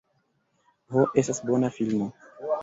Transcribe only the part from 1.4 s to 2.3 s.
bona filmo."